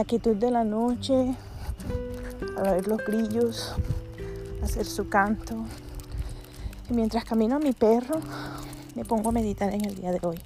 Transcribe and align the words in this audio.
la 0.00 0.06
quietud 0.06 0.34
de 0.34 0.50
la 0.50 0.64
noche, 0.64 1.36
a 2.56 2.62
ver 2.62 2.88
los 2.88 3.04
grillos, 3.04 3.74
hacer 4.62 4.86
su 4.86 5.10
canto. 5.10 5.54
Y 6.88 6.94
mientras 6.94 7.22
camino 7.26 7.56
a 7.56 7.58
mi 7.58 7.74
perro, 7.74 8.18
me 8.94 9.04
pongo 9.04 9.28
a 9.28 9.32
meditar 9.32 9.74
en 9.74 9.84
el 9.84 9.94
día 9.96 10.10
de 10.12 10.26
hoy. 10.26 10.40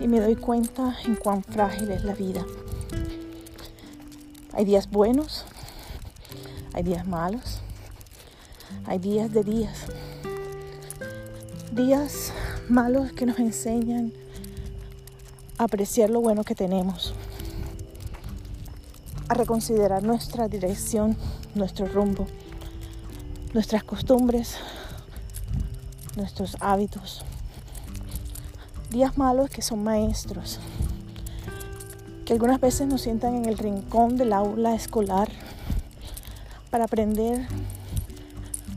Y 0.00 0.08
me 0.08 0.20
doy 0.20 0.36
cuenta 0.36 0.96
en 1.04 1.16
cuán 1.16 1.42
frágil 1.44 1.90
es 1.90 2.02
la 2.04 2.14
vida. 2.14 2.46
Hay 4.54 4.64
días 4.64 4.90
buenos, 4.90 5.44
hay 6.72 6.82
días 6.82 7.06
malos, 7.06 7.60
hay 8.86 8.98
días 8.98 9.30
de 9.34 9.44
días. 9.44 9.84
Días 11.72 12.32
malos 12.70 13.12
que 13.12 13.26
nos 13.26 13.38
enseñan 13.38 14.14
a 15.58 15.64
apreciar 15.64 16.08
lo 16.08 16.22
bueno 16.22 16.42
que 16.42 16.54
tenemos, 16.54 17.12
a 19.28 19.34
reconsiderar 19.34 20.02
nuestra 20.02 20.48
dirección, 20.48 21.16
nuestro 21.54 21.86
rumbo, 21.86 22.26
nuestras 23.54 23.84
costumbres, 23.84 24.56
nuestros 26.16 26.56
hábitos. 26.60 27.24
Días 28.90 29.18
malos 29.18 29.50
que 29.50 29.62
son 29.62 29.82
maestros, 29.82 30.60
que 32.24 32.32
algunas 32.32 32.60
veces 32.60 32.86
nos 32.86 33.02
sientan 33.02 33.34
en 33.34 33.46
el 33.46 33.58
rincón 33.58 34.16
del 34.16 34.32
aula 34.32 34.74
escolar 34.74 35.28
para 36.70 36.84
aprender 36.84 37.46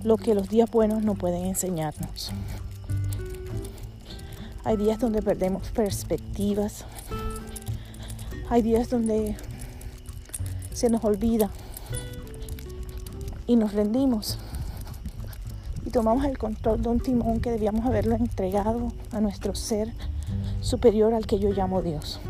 lo 0.04 0.18
que 0.18 0.34
los 0.34 0.49
días 0.49 0.70
buenos 0.71 1.04
no 1.04 1.16
pueden 1.16 1.45
enseñarnos. 1.45 2.31
Hay 4.63 4.77
días 4.77 4.99
donde 4.99 5.21
perdemos 5.21 5.70
perspectivas. 5.70 6.85
Hay 8.49 8.62
días 8.62 8.90
donde 8.90 9.35
se 10.80 10.90
nos 10.90 11.04
olvida 11.04 11.49
y 13.48 13.58
nos 13.58 13.74
rendimos 13.74 14.38
y 15.86 15.90
tomamos 15.90 16.24
el 16.24 16.38
control 16.38 16.82
de 16.82 16.88
un 16.88 17.02
timón 17.02 17.41
que 17.41 17.52
debíamos 17.52 17.86
haberlo 17.86 18.16
entregado 18.16 18.94
a 19.12 19.20
nuestro 19.20 19.55
ser 19.55 19.91
superior 20.62 21.13
al 21.13 21.27
que 21.27 21.38
yo 21.38 21.49
llamo 21.49 21.82
Dios. 21.82 22.21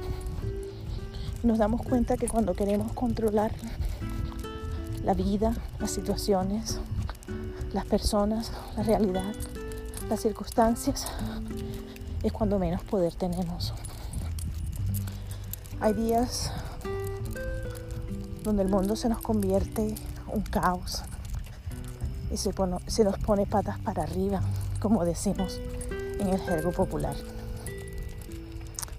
Nos 1.44 1.60
damos 1.60 1.84
cuenta 1.84 2.18
que 2.18 2.28
cuando 2.28 2.56
queremos 2.56 2.92
controlar 2.94 3.52
la 5.06 5.14
vida, 5.14 5.56
las 5.80 5.92
situaciones, 5.92 6.80
las 7.72 7.86
personas, 7.86 8.52
la 8.76 8.82
realidad, 8.82 9.36
las 10.10 10.22
circunstancias, 10.22 11.06
es 12.24 12.32
cuando 12.32 12.58
menos 12.58 12.82
poder 12.82 13.14
tenemos. 13.14 13.76
Hay 15.80 15.94
días 15.94 16.52
donde 18.50 18.64
el 18.64 18.70
mundo 18.70 18.96
se 18.96 19.10
nos 19.10 19.22
convierte 19.22 19.94
un 20.26 20.42
caos 20.42 21.04
y 22.32 22.38
se, 22.38 22.52
se 22.88 23.04
nos 23.04 23.20
pone 23.20 23.46
patas 23.46 23.78
para 23.78 24.02
arriba, 24.02 24.42
como 24.80 25.06
decimos 25.06 25.62
en 26.20 26.30
el 26.30 26.40
jergo 26.40 26.72
popular. 26.72 27.16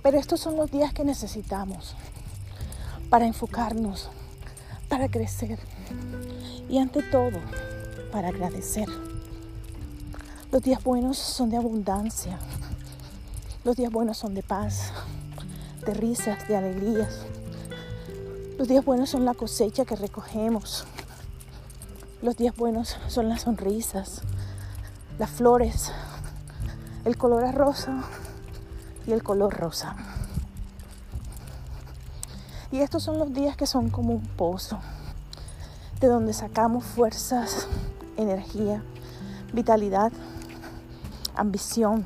Pero 0.04 0.18
estos 0.18 0.38
son 0.38 0.56
los 0.56 0.70
días 0.70 0.94
que 0.94 1.04
necesitamos 1.04 1.96
para 3.08 3.26
enfocarnos, 3.26 4.08
para 4.88 5.08
crecer 5.08 5.58
y 6.68 6.78
ante 6.78 7.02
todo 7.02 7.40
para 8.12 8.28
agradecer. 8.28 8.88
Los 10.52 10.62
días 10.62 10.84
buenos 10.84 11.18
son 11.18 11.50
de 11.50 11.56
abundancia, 11.56 12.38
los 13.64 13.74
días 13.74 13.90
buenos 13.90 14.16
son 14.16 14.32
de 14.34 14.44
paz, 14.44 14.92
de 15.84 15.92
risas, 15.92 16.46
de 16.46 16.56
alegrías. 16.56 17.26
Los 18.60 18.68
días 18.68 18.84
buenos 18.84 19.08
son 19.08 19.24
la 19.24 19.32
cosecha 19.32 19.86
que 19.86 19.96
recogemos. 19.96 20.84
Los 22.20 22.36
días 22.36 22.54
buenos 22.54 22.98
son 23.08 23.30
las 23.30 23.40
sonrisas, 23.40 24.20
las 25.18 25.30
flores, 25.30 25.90
el 27.06 27.16
color 27.16 27.54
rosa 27.54 28.04
y 29.06 29.12
el 29.12 29.22
color 29.22 29.56
rosa. 29.56 29.96
Y 32.70 32.80
estos 32.80 33.02
son 33.02 33.18
los 33.18 33.32
días 33.32 33.56
que 33.56 33.64
son 33.66 33.88
como 33.88 34.12
un 34.12 34.26
pozo, 34.26 34.78
de 35.98 36.08
donde 36.08 36.34
sacamos 36.34 36.84
fuerzas, 36.84 37.66
energía, 38.18 38.82
vitalidad, 39.54 40.12
ambición, 41.34 42.04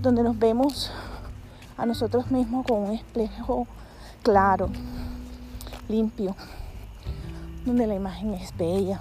donde 0.00 0.22
nos 0.22 0.38
vemos 0.38 0.90
a 1.76 1.84
nosotros 1.84 2.30
mismos 2.30 2.66
con 2.66 2.84
un 2.84 2.92
espejo 2.92 3.66
claro, 4.22 4.70
limpio, 5.88 6.34
donde 7.64 7.86
la 7.86 7.94
imagen 7.94 8.34
es 8.34 8.56
bella, 8.56 9.00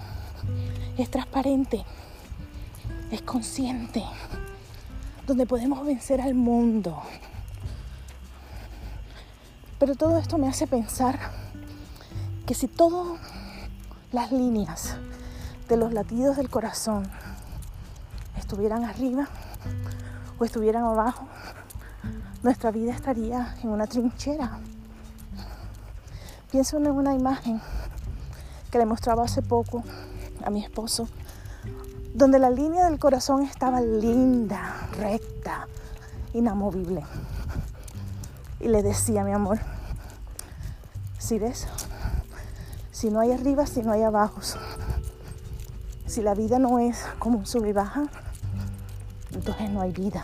es 0.97 1.09
transparente, 1.09 1.83
es 3.11 3.21
consciente, 3.21 4.03
donde 5.27 5.45
podemos 5.45 5.85
vencer 5.85 6.21
al 6.21 6.33
mundo. 6.33 7.01
Pero 9.79 9.95
todo 9.95 10.17
esto 10.17 10.37
me 10.37 10.47
hace 10.47 10.67
pensar 10.67 11.19
que 12.45 12.53
si 12.53 12.67
todas 12.67 13.19
las 14.11 14.31
líneas 14.31 14.97
de 15.67 15.77
los 15.77 15.93
latidos 15.93 16.37
del 16.37 16.49
corazón 16.49 17.09
estuvieran 18.37 18.83
arriba, 18.83 19.27
o 20.39 20.45
estuvieran 20.45 20.83
abajo, 20.83 21.27
nuestra 22.41 22.71
vida 22.71 22.93
estaría 22.93 23.55
en 23.63 23.69
una 23.69 23.87
trinchera. 23.87 24.59
Pienso 26.53 26.77
en 26.77 26.85
una 26.85 27.15
imagen 27.15 27.59
que 28.69 28.77
le 28.77 28.85
mostraba 28.85 29.23
hace 29.23 29.41
poco 29.41 29.83
a 30.45 30.51
mi 30.51 30.63
esposo, 30.63 31.07
donde 32.13 32.37
la 32.37 32.51
línea 32.51 32.87
del 32.87 32.99
corazón 32.99 33.41
estaba 33.41 33.81
linda, 33.81 34.87
recta, 34.99 35.67
inamovible. 36.31 37.03
Y 38.59 38.67
le 38.67 38.83
decía, 38.83 39.23
mi 39.23 39.31
amor, 39.31 39.57
si 41.17 41.39
ves, 41.39 41.65
si 42.91 43.09
no 43.09 43.19
hay 43.19 43.31
arriba, 43.31 43.65
si 43.65 43.81
no 43.81 43.91
hay 43.91 44.03
abajo, 44.03 44.41
si 46.05 46.21
la 46.21 46.35
vida 46.35 46.59
no 46.59 46.77
es 46.77 47.03
como 47.17 47.39
un 47.39 47.47
sub 47.47 47.65
y 47.65 47.73
baja, 47.73 48.03
entonces 49.31 49.71
no 49.71 49.81
hay 49.81 49.91
vida. 49.91 50.23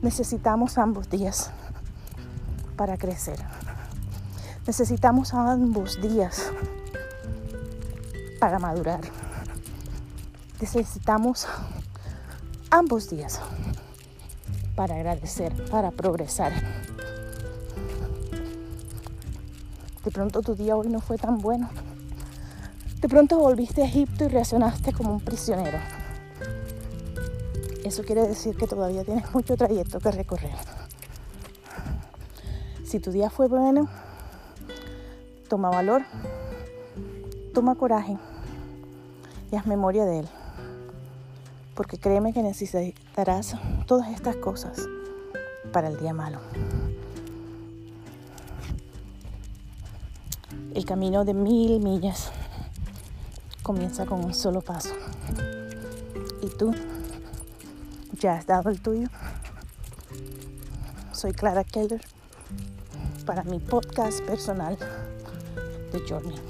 Necesitamos 0.00 0.78
ambos 0.78 1.10
días 1.10 1.52
para 2.76 2.96
crecer. 2.96 3.38
Necesitamos 4.66 5.32
ambos 5.34 6.00
días 6.00 6.52
para 8.38 8.58
madurar. 8.58 9.00
Necesitamos 10.60 11.46
ambos 12.70 13.08
días 13.10 13.40
para 14.74 14.96
agradecer, 14.96 15.52
para 15.70 15.90
progresar. 15.90 16.52
De 20.04 20.10
pronto 20.10 20.42
tu 20.42 20.54
día 20.54 20.76
hoy 20.76 20.88
no 20.88 21.00
fue 21.00 21.18
tan 21.18 21.38
bueno. 21.38 21.68
De 23.00 23.08
pronto 23.08 23.38
volviste 23.38 23.82
a 23.82 23.86
Egipto 23.86 24.24
y 24.24 24.28
reaccionaste 24.28 24.92
como 24.92 25.12
un 25.12 25.20
prisionero. 25.20 25.78
Eso 27.84 28.02
quiere 28.02 28.26
decir 28.26 28.56
que 28.56 28.66
todavía 28.66 29.04
tienes 29.04 29.32
mucho 29.32 29.56
trayecto 29.56 30.00
que 30.00 30.10
recorrer. 30.10 30.85
Si 32.86 33.00
tu 33.00 33.10
día 33.10 33.30
fue 33.30 33.48
bueno, 33.48 33.88
toma 35.48 35.70
valor, 35.70 36.02
toma 37.52 37.74
coraje 37.74 38.16
y 39.50 39.56
haz 39.56 39.66
memoria 39.66 40.04
de 40.04 40.20
él. 40.20 40.28
Porque 41.74 41.98
créeme 41.98 42.32
que 42.32 42.44
necesitarás 42.44 43.56
todas 43.86 44.12
estas 44.12 44.36
cosas 44.36 44.78
para 45.72 45.88
el 45.88 45.98
día 45.98 46.14
malo. 46.14 46.38
El 50.72 50.84
camino 50.84 51.24
de 51.24 51.34
mil 51.34 51.80
millas 51.80 52.30
comienza 53.64 54.06
con 54.06 54.24
un 54.24 54.32
solo 54.32 54.60
paso. 54.60 54.94
Y 56.40 56.56
tú 56.56 56.72
ya 58.20 58.34
has 58.34 58.46
dado 58.46 58.70
el 58.70 58.80
tuyo. 58.80 59.08
Soy 61.10 61.32
Clara 61.32 61.64
Keller 61.64 62.00
para 63.26 63.42
mi 63.44 63.58
podcast 63.58 64.22
personal 64.22 64.78
de 65.92 66.00
Journey. 66.08 66.40